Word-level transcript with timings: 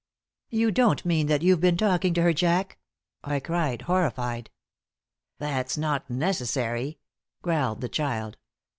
"You 0.49 0.71
don't 0.71 1.05
mean 1.05 1.27
that 1.27 1.43
you've 1.43 1.59
been 1.59 1.77
talking 1.77 2.15
to 2.15 2.23
her, 2.23 2.33
Jack?" 2.33 2.79
I 3.23 3.39
cried, 3.39 3.83
horrified. 3.83 4.49
"That's 5.37 5.77
not 5.77 6.09
necessary," 6.09 6.97
growled 7.43 7.81
the 7.81 7.89
child. 7.89 8.37